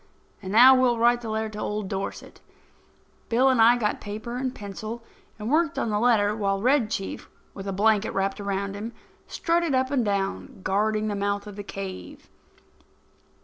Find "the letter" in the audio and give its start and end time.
1.21-1.49, 5.91-6.35